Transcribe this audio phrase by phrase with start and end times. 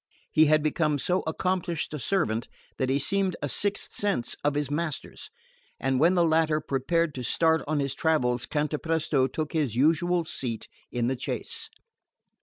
[0.31, 2.47] He had become so accomplished a servant
[2.79, 5.29] that he seemed a sixth sense of his master's;
[5.79, 10.67] and when the latter prepared to start on his travels Cantapresto took his usual seat
[10.91, 11.69] in the chaise.